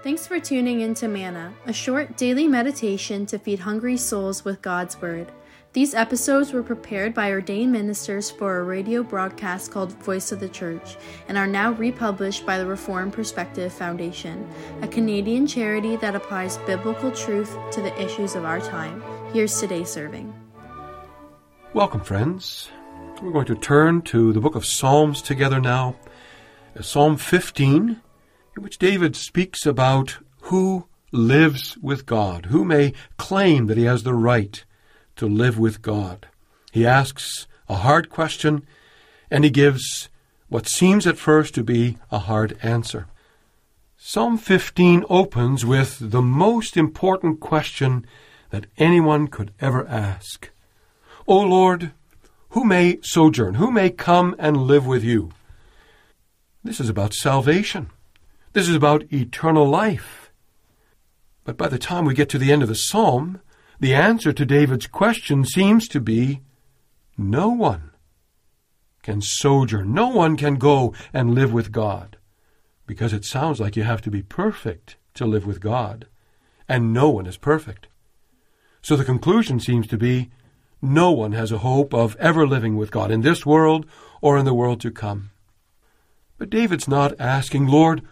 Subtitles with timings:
[0.00, 4.62] Thanks for tuning in to Manna, a short daily meditation to feed hungry souls with
[4.62, 5.32] God's Word.
[5.72, 10.48] These episodes were prepared by ordained ministers for a radio broadcast called Voice of the
[10.48, 14.48] Church and are now republished by the Reformed Perspective Foundation,
[14.82, 19.02] a Canadian charity that applies biblical truth to the issues of our time.
[19.32, 20.32] Here's today's serving.
[21.74, 22.70] Welcome, friends.
[23.20, 25.96] We're going to turn to the book of Psalms together now.
[26.80, 28.00] Psalm 15,
[28.58, 34.02] in which David speaks about who lives with God, who may claim that he has
[34.02, 34.64] the right
[35.14, 36.26] to live with God.
[36.72, 38.66] He asks a hard question,
[39.30, 40.08] and he gives
[40.48, 43.06] what seems at first to be a hard answer.
[43.96, 48.04] Psalm 15 opens with the most important question
[48.50, 50.50] that anyone could ever ask.
[51.28, 51.92] O Lord,
[52.50, 55.30] who may sojourn, who may come and live with you?
[56.64, 57.90] This is about salvation.
[58.58, 60.32] This is about eternal life.
[61.44, 63.40] But by the time we get to the end of the psalm,
[63.78, 66.40] the answer to David's question seems to be
[67.16, 67.92] no one
[69.04, 72.16] can sojourn, no one can go and live with God.
[72.84, 76.08] Because it sounds like you have to be perfect to live with God,
[76.68, 77.86] and no one is perfect.
[78.82, 80.30] So the conclusion seems to be
[80.82, 83.86] no one has a hope of ever living with God in this world
[84.20, 85.30] or in the world to come.
[86.38, 88.02] But David's not asking, Lord,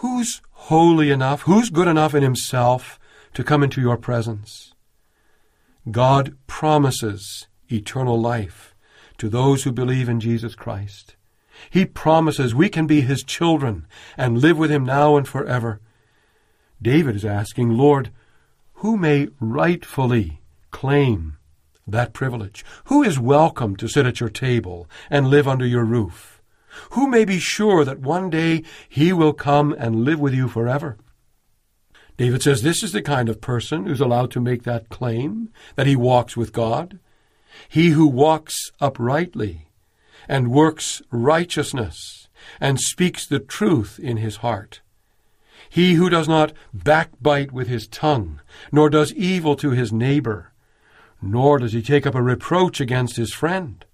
[0.00, 2.98] who's holy enough, who's good enough in himself
[3.34, 4.72] to come into your presence?
[5.90, 8.74] God promises eternal life
[9.18, 11.16] to those who believe in Jesus Christ.
[11.68, 15.80] He promises we can be his children and live with him now and forever.
[16.80, 18.10] David is asking, Lord,
[18.74, 20.40] who may rightfully
[20.70, 21.36] claim
[21.86, 22.64] that privilege?
[22.84, 26.39] Who is welcome to sit at your table and live under your roof?
[26.90, 30.96] Who may be sure that one day he will come and live with you forever?
[32.16, 35.86] David says this is the kind of person who's allowed to make that claim, that
[35.86, 36.98] he walks with God.
[37.68, 39.68] He who walks uprightly
[40.28, 42.28] and works righteousness
[42.60, 44.80] and speaks the truth in his heart.
[45.68, 48.40] He who does not backbite with his tongue,
[48.72, 50.52] nor does evil to his neighbor,
[51.22, 53.84] nor does he take up a reproach against his friend,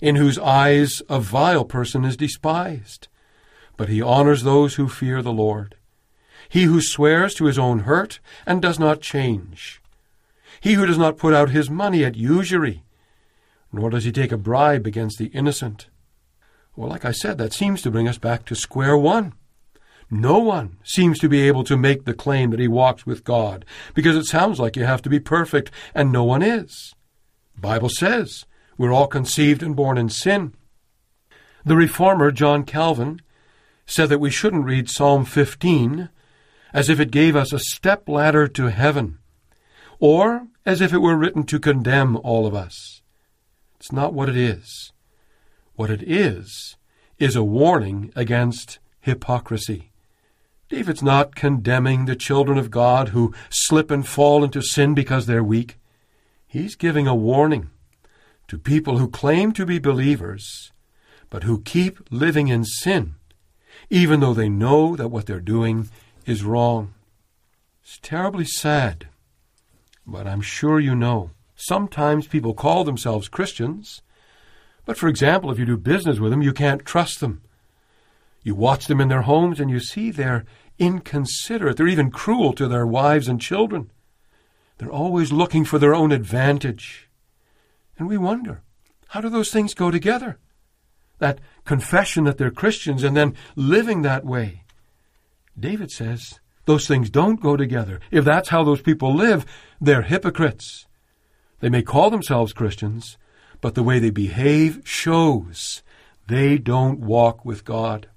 [0.00, 3.08] in whose eyes a vile person is despised,
[3.76, 5.76] but he honors those who fear the Lord.
[6.48, 9.80] He who swears to his own hurt and does not change.
[10.60, 12.82] He who does not put out his money at usury,
[13.72, 15.88] nor does he take a bribe against the innocent.
[16.76, 19.34] Well, like I said, that seems to bring us back to square one.
[20.10, 23.64] No one seems to be able to make the claim that he walks with God,
[23.94, 26.94] because it sounds like you have to be perfect, and no one is.
[27.58, 28.44] Bible says
[28.78, 30.54] we're all conceived and born in sin.
[31.64, 33.20] The reformer John Calvin
[33.86, 36.08] said that we shouldn't read Psalm 15
[36.72, 39.18] as if it gave us a step ladder to heaven,
[39.98, 43.00] or as if it were written to condemn all of us.
[43.76, 44.92] It's not what it is.
[45.74, 46.76] What it is,
[47.18, 49.90] is a warning against hypocrisy.
[50.68, 55.44] David's not condemning the children of God who slip and fall into sin because they're
[55.44, 55.78] weak.
[56.46, 57.70] He's giving a warning
[58.48, 60.72] to people who claim to be believers,
[61.30, 63.14] but who keep living in sin,
[63.90, 65.88] even though they know that what they're doing
[66.24, 66.94] is wrong.
[67.82, 69.08] It's terribly sad,
[70.06, 71.30] but I'm sure you know.
[71.54, 74.02] Sometimes people call themselves Christians,
[74.84, 77.42] but for example, if you do business with them, you can't trust them.
[78.42, 80.44] You watch them in their homes and you see they're
[80.78, 81.76] inconsiderate.
[81.76, 83.90] They're even cruel to their wives and children.
[84.78, 87.05] They're always looking for their own advantage.
[87.98, 88.62] And we wonder,
[89.08, 90.38] how do those things go together?
[91.18, 94.64] That confession that they're Christians and then living that way.
[95.58, 98.00] David says those things don't go together.
[98.10, 99.46] If that's how those people live,
[99.80, 100.86] they're hypocrites.
[101.60, 103.16] They may call themselves Christians,
[103.60, 105.82] but the way they behave shows
[106.28, 108.08] they don't walk with God.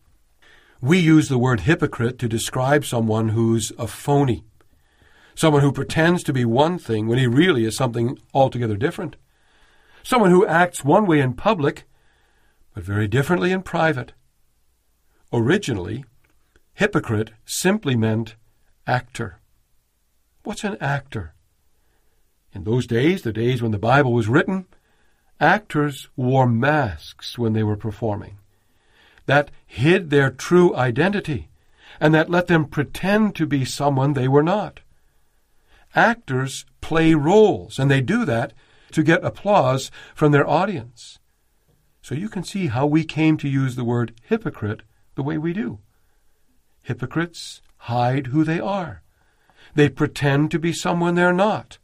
[0.81, 4.43] We use the word hypocrite to describe someone who's a phony,
[5.35, 9.15] someone who pretends to be one thing when he really is something altogether different,
[10.03, 11.83] someone who acts one way in public,
[12.73, 14.13] but very differently in private.
[15.31, 16.05] Originally,
[16.73, 18.35] Hypocrite simply meant
[18.87, 19.39] actor.
[20.43, 21.33] What's an actor?
[22.53, 24.65] In those days, the days when the Bible was written,
[25.39, 28.37] actors wore masks when they were performing.
[29.25, 31.49] That hid their true identity,
[31.99, 34.79] and that let them pretend to be someone they were not.
[35.95, 38.53] Actors play roles, and they do that
[38.91, 41.19] to get applause from their audience.
[42.01, 44.81] So you can see how we came to use the word hypocrite
[45.15, 45.79] the way we do.
[46.83, 49.03] Hypocrites hide who they are.
[49.75, 51.77] They pretend to be someone they're not.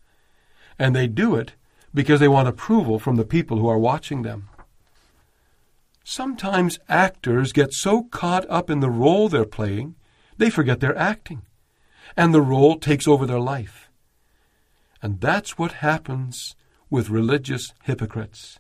[0.80, 1.54] And they do it
[1.94, 4.50] because they want approval from the people who are watching them.
[6.04, 9.96] Sometimes actors get so caught up in the role they're playing,
[10.38, 11.44] they forget they're acting,
[12.16, 13.90] and the role takes over their life.
[15.02, 16.56] And that's what happens
[16.96, 18.58] with religious hypocrites.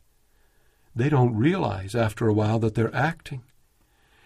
[0.94, 3.44] They don't realize after a while that they're acting.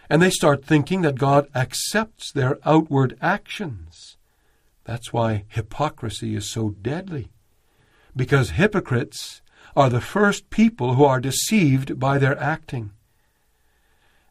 [0.09, 4.17] And they start thinking that God accepts their outward actions.
[4.83, 7.29] That's why hypocrisy is so deadly.
[8.15, 9.43] Because hypocrites
[9.75, 12.89] are the first people who are deceived by their acting.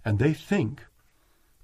[0.04, 0.84] And they think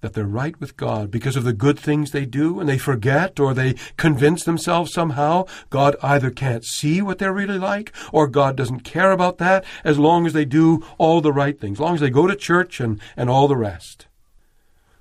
[0.04, 3.40] that they're right with God because of the good things they do, and they forget
[3.40, 8.54] or they convince themselves somehow God either can't see what they're really like or God
[8.54, 11.94] doesn't care about that as long as they do all the right things, as long
[11.94, 14.06] as they go to church and, and all the rest.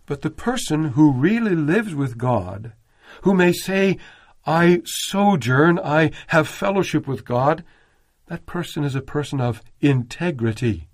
[0.05, 2.71] But the person who really lives with God,
[3.23, 3.97] who may say,
[4.45, 7.65] I sojourn, I have fellowship with God,
[8.27, 10.88] that person is a person of integrity.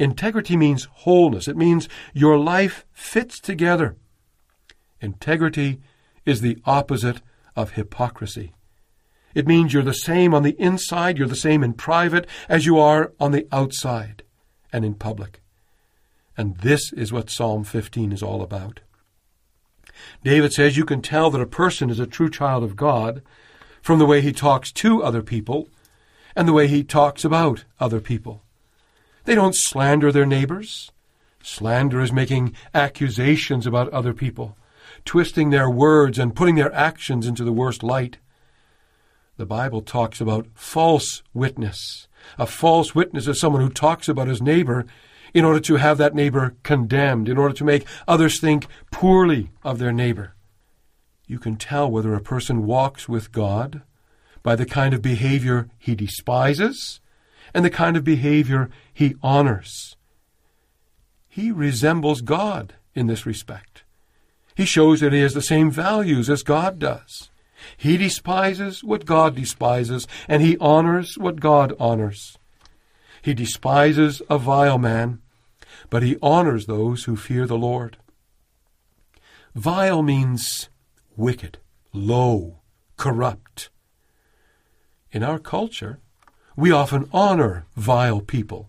[0.00, 1.46] Integrity means wholeness.
[1.46, 3.96] It means your life fits together.
[5.02, 5.78] Integrity
[6.24, 7.20] is the opposite
[7.54, 8.54] of hypocrisy.
[9.34, 12.78] It means you're the same on the inside, you're the same in private as you
[12.78, 14.22] are on the outside
[14.72, 15.42] and in public.
[16.34, 18.80] And this is what Psalm 15 is all about.
[20.24, 23.20] David says you can tell that a person is a true child of God
[23.82, 25.68] from the way he talks to other people
[26.34, 28.42] and the way he talks about other people.
[29.24, 30.90] They don't slander their neighbors.
[31.42, 34.56] Slander is making accusations about other people,
[35.04, 38.18] twisting their words and putting their actions into the worst light.
[39.36, 42.08] The Bible talks about false witness.
[42.38, 44.84] A false witness is someone who talks about his neighbor
[45.32, 49.78] in order to have that neighbor condemned, in order to make others think poorly of
[49.78, 50.34] their neighbor.
[51.26, 53.82] You can tell whether a person walks with God
[54.42, 57.00] by the kind of behavior he despises
[57.54, 59.96] and the kind of behavior he honors.
[61.28, 63.84] He resembles God in this respect.
[64.54, 67.30] He shows that he has the same values as God does.
[67.76, 72.36] He despises what God despises, and he honors what God honors.
[73.22, 75.20] He despises a vile man,
[75.88, 77.96] but he honors those who fear the Lord.
[79.54, 80.68] Vile means
[81.16, 81.58] wicked,
[81.92, 82.60] low,
[82.96, 83.68] corrupt.
[85.12, 85.98] In our culture,
[86.60, 88.68] we often honor vile people.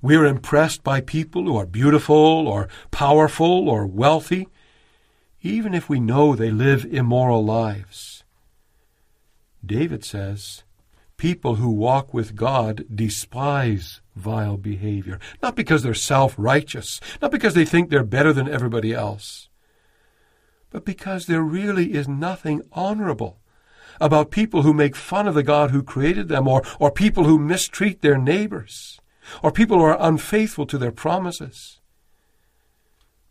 [0.00, 4.46] We are impressed by people who are beautiful or powerful or wealthy,
[5.42, 8.22] even if we know they live immoral lives.
[9.66, 10.62] David says,
[11.16, 17.54] People who walk with God despise vile behavior, not because they're self righteous, not because
[17.54, 19.48] they think they're better than everybody else,
[20.70, 23.39] but because there really is nothing honorable
[24.00, 27.38] about people who make fun of the God who created them, or, or people who
[27.38, 29.00] mistreat their neighbors,
[29.42, 31.80] or people who are unfaithful to their promises.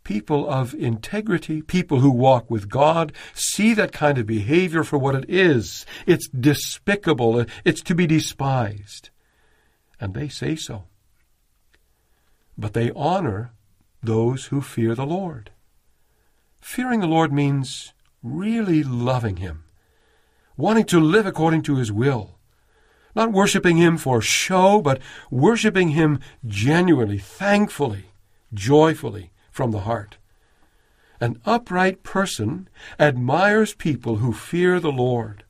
[0.02, 5.14] People of integrity, people who walk with God, see that kind of behavior for what
[5.14, 5.86] it is.
[6.06, 7.44] It's despicable.
[7.64, 9.10] It's to be despised.
[10.00, 10.84] And they say so.
[12.56, 13.52] But they honor
[14.02, 15.50] those who fear the Lord.
[16.60, 17.92] Fearing the Lord means
[18.22, 19.64] really loving Him
[20.60, 22.38] wanting to live according to His will.
[23.14, 25.00] Not worshiping Him for show, but
[25.30, 28.06] worshiping Him genuinely, thankfully,
[28.54, 30.18] joyfully from the heart.
[31.20, 35.44] An upright person admires people who fear the Lord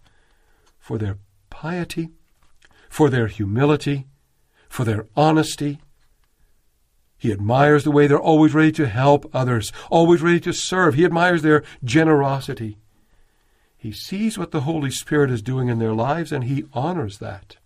[0.79, 2.11] for their piety,
[2.89, 4.09] for their humility,
[4.69, 5.81] for their honesty.
[7.17, 10.95] He admires the way they're always ready to help others, always ready to serve.
[10.95, 12.79] He admires their generosity.
[13.81, 17.57] He sees what the Holy Spirit is doing in their lives and he honors that.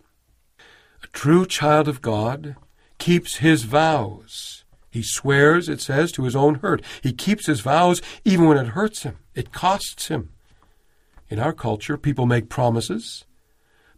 [1.03, 2.55] A true child of God
[2.99, 4.63] keeps his vows.
[4.93, 6.83] He swears, it says, to his own hurt.
[7.03, 10.31] He keeps his vows even when it hurts him, it costs him.
[11.29, 13.25] In our culture, people make promises,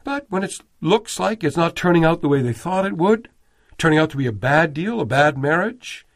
[0.03, 3.29] but when it looks like it's not turning out the way they thought it would,
[3.77, 6.07] turning out to be a bad deal, a bad marriage,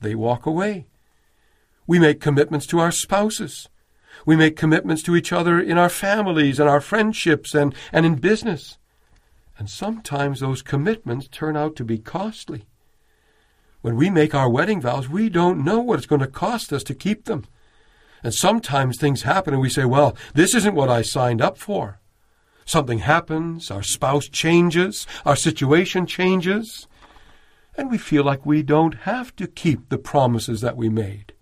[0.00, 0.86] they walk away.
[1.86, 3.68] We make commitments to our spouses.
[4.26, 8.16] We make commitments to each other in our families and our friendships and, and in
[8.16, 8.78] business.
[9.58, 12.64] And sometimes those commitments turn out to be costly.
[13.82, 16.82] When we make our wedding vows, we don't know what it's going to cost us
[16.84, 17.46] to keep them.
[18.22, 22.00] And sometimes things happen and we say, well, this isn't what I signed up for.
[22.64, 26.88] Something happens, our spouse changes, our situation changes,
[27.76, 31.34] and we feel like we don't have to keep the promises that we made.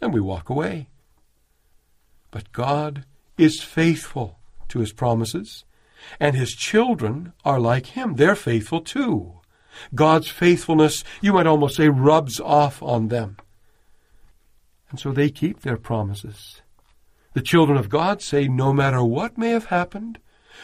[0.00, 0.88] And we walk away.
[2.30, 3.04] But God
[3.38, 5.64] is faithful to his promises,
[6.20, 8.14] and his children are like him.
[8.14, 9.40] They're faithful too.
[9.94, 13.36] God's faithfulness, you might almost say, rubs off on them.
[14.90, 16.62] And so they keep their promises.
[17.34, 20.18] The children of God say, no matter what may have happened,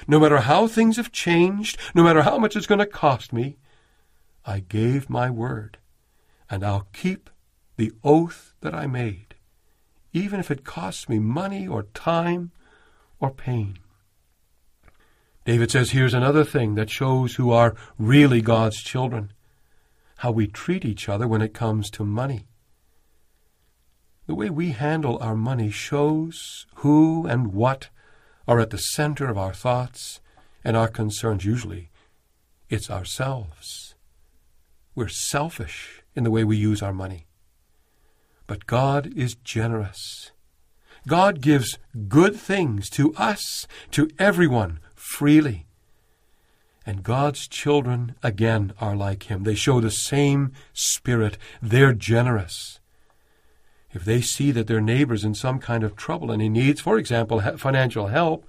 [0.06, 3.58] no matter how things have changed, no matter how much it's going to cost me,
[4.44, 5.78] I gave my word,
[6.48, 7.30] and I'll keep
[7.76, 9.31] the oath that I made,
[10.12, 12.50] even if it costs me money or time
[13.20, 13.78] or pain.
[15.44, 19.32] David says here's another thing that shows who are really God's children
[20.18, 22.46] how we treat each other when it comes to money.
[24.28, 27.88] The way we handle our money shows who and what
[28.46, 30.20] are at the center of our thoughts
[30.62, 31.44] and our concerns.
[31.44, 31.90] Usually,
[32.70, 33.96] it's ourselves.
[34.94, 37.26] We're selfish in the way we use our money.
[38.46, 40.32] But God is generous.
[41.06, 45.66] God gives good things to us, to everyone, freely.
[46.84, 49.44] And God's children, again, are like Him.
[49.44, 51.38] They show the same spirit.
[51.60, 52.80] They're generous.
[53.92, 56.98] If they see that their neighbor's in some kind of trouble and he needs, for
[56.98, 58.46] example, financial help,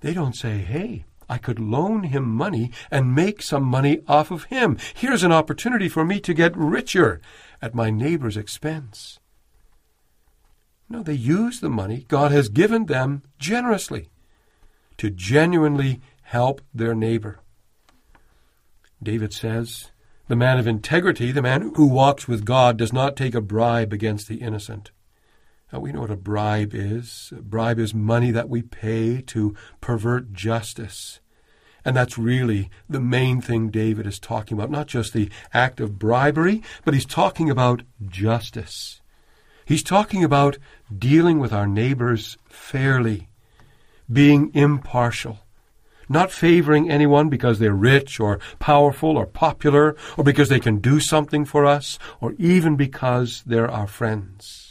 [0.00, 4.44] they don't say, hey, I could loan him money and make some money off of
[4.44, 4.78] him.
[4.94, 7.20] Here's an opportunity for me to get richer
[7.60, 9.18] at my neighbor's expense.
[10.88, 14.08] No, they use the money God has given them generously
[14.96, 17.40] to genuinely help their neighbor.
[19.02, 19.90] David says,
[20.28, 23.92] The man of integrity, the man who walks with God, does not take a bribe
[23.92, 24.90] against the innocent.
[25.72, 27.32] Now, we know what a bribe is.
[27.36, 31.20] A bribe is money that we pay to pervert justice.
[31.84, 34.70] And that's really the main thing David is talking about.
[34.70, 39.00] Not just the act of bribery, but he's talking about justice.
[39.64, 40.56] He's talking about
[40.96, 43.28] dealing with our neighbors fairly,
[44.10, 45.40] being impartial,
[46.08, 51.00] not favoring anyone because they're rich or powerful or popular or because they can do
[51.00, 54.67] something for us or even because they're our friends.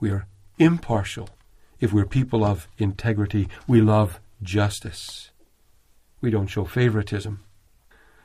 [0.00, 0.26] We are
[0.58, 1.28] impartial
[1.80, 3.48] if we're people of integrity.
[3.66, 5.30] We love justice.
[6.20, 7.40] We don't show favoritism.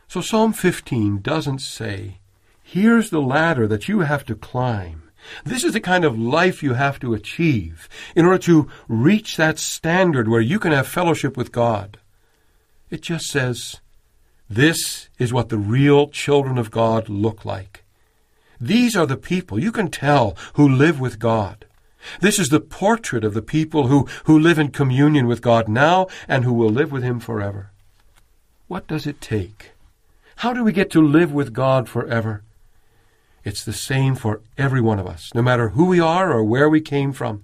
[0.07, 2.19] So Psalm 15 doesn't say,
[2.61, 5.03] here's the ladder that you have to climb.
[5.45, 9.57] This is the kind of life you have to achieve in order to reach that
[9.57, 11.97] standard where you can have fellowship with God.
[12.89, 13.79] It just says,
[14.49, 17.82] this is what the real children of God look like.
[18.63, 21.65] These are the people you can tell who live with God.
[22.21, 26.07] This is the portrait of the people who, who live in communion with God now
[26.29, 27.71] and who will live with Him forever.
[28.69, 29.71] What does it take?
[30.37, 32.43] How do we get to live with God forever?
[33.43, 36.69] It's the same for every one of us, no matter who we are or where
[36.69, 37.43] we came from.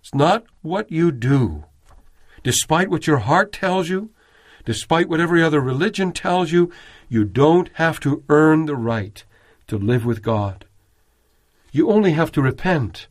[0.00, 1.66] It's not what you do.
[2.42, 4.10] Despite what your heart tells you,
[4.64, 6.72] despite what every other religion tells you,
[7.08, 9.22] you don't have to earn the right
[9.68, 10.64] to live with God.
[11.72, 13.06] You only have to repent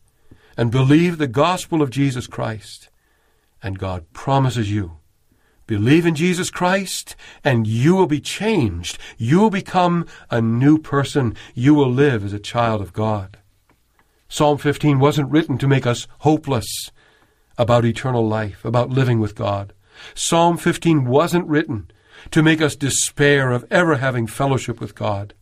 [0.57, 2.89] and believe the gospel of Jesus Christ,
[3.61, 4.97] and God promises you
[5.67, 8.97] Believe in Jesus Christ and you will be changed.
[9.17, 11.35] You will become a new person.
[11.53, 13.37] You will live as a child of God.
[14.29, 16.91] Psalm 15 wasn't written to make us hopeless
[17.57, 19.73] about eternal life, about living with God.
[20.15, 21.91] Psalm 15 wasn't written
[22.31, 25.33] to make us despair of ever having fellowship with God.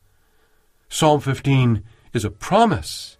[0.89, 3.18] Psalm 15 is a promise.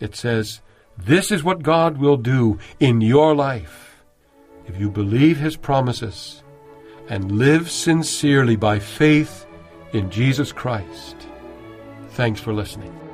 [0.00, 0.60] It says,
[0.96, 4.02] This is what God will do in your life
[4.66, 6.42] if you believe his promises
[7.08, 9.46] and live sincerely by faith
[9.92, 11.16] in Jesus Christ.
[12.10, 13.05] Thanks for listening.